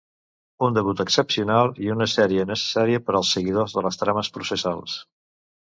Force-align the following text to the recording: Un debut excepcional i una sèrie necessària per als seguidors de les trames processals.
Un 0.67 0.77
debut 0.77 1.03
excepcional 1.03 1.69
i 1.83 1.91
una 1.97 2.09
sèrie 2.15 2.47
necessària 2.53 3.03
per 3.11 3.17
als 3.21 3.35
seguidors 3.39 3.79
de 3.79 3.87
les 3.89 4.03
trames 4.05 4.33
processals. 4.39 5.01